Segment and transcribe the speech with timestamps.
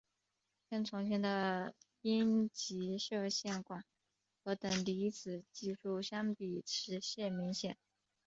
[0.67, 3.85] 跟从前的阴极射线管
[4.43, 7.77] 和等离子技术相比迟滞明显。